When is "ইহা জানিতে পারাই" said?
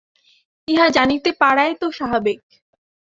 0.67-1.71